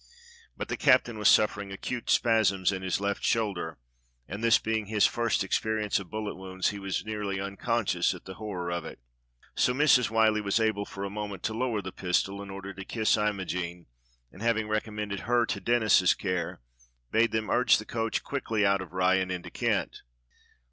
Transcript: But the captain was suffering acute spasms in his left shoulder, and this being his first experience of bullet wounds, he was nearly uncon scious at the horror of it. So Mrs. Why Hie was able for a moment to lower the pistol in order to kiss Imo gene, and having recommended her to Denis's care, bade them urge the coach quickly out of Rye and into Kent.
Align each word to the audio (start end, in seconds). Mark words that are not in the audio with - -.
But 0.57 0.69
the 0.69 0.77
captain 0.77 1.19
was 1.19 1.27
suffering 1.29 1.71
acute 1.71 2.09
spasms 2.09 2.71
in 2.71 2.81
his 2.81 2.99
left 2.99 3.23
shoulder, 3.23 3.77
and 4.27 4.43
this 4.43 4.57
being 4.57 4.87
his 4.87 5.05
first 5.05 5.43
experience 5.43 5.99
of 5.99 6.09
bullet 6.09 6.33
wounds, 6.33 6.69
he 6.69 6.79
was 6.79 7.05
nearly 7.05 7.37
uncon 7.37 7.85
scious 7.85 8.15
at 8.15 8.25
the 8.25 8.33
horror 8.41 8.71
of 8.71 8.83
it. 8.83 8.97
So 9.53 9.73
Mrs. 9.75 10.09
Why 10.09 10.25
Hie 10.31 10.39
was 10.39 10.59
able 10.59 10.85
for 10.87 11.03
a 11.03 11.11
moment 11.11 11.43
to 11.43 11.53
lower 11.53 11.83
the 11.83 11.91
pistol 11.91 12.41
in 12.41 12.49
order 12.49 12.73
to 12.73 12.83
kiss 12.83 13.15
Imo 13.15 13.43
gene, 13.45 13.85
and 14.31 14.41
having 14.41 14.67
recommended 14.67 15.19
her 15.29 15.45
to 15.45 15.59
Denis's 15.61 16.15
care, 16.15 16.61
bade 17.11 17.31
them 17.31 17.51
urge 17.51 17.77
the 17.77 17.85
coach 17.85 18.23
quickly 18.23 18.65
out 18.65 18.81
of 18.81 18.93
Rye 18.93 19.17
and 19.17 19.31
into 19.31 19.51
Kent. 19.51 20.01